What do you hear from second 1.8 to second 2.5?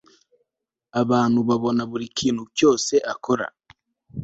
buri kintu